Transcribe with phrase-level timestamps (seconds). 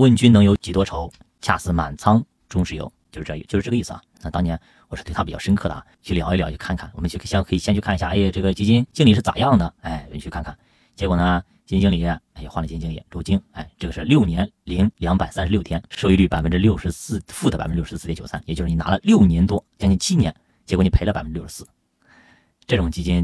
[0.00, 1.12] 问君能有几多愁？
[1.42, 4.00] 恰似满仓中石油。”就是这，就是这个意思啊。
[4.22, 6.90] 那当年我是对他比较深刻的啊，去聊一聊，去看看。
[6.94, 9.74] 我们去先可以先去看一下，哎，这个基金经理是咋样的？
[9.82, 10.56] 哎，你去看看。
[10.96, 21.66] 结果呢，基金经理哎换了基金经理，周晶，哎，这个是六年零两百三十六天，收益率百分之六十四，负的百分之六十四点九三，也就是你拿了六年多，将近七年，结果你赔了百分之六十四。
[22.66, 23.18] 这种基金。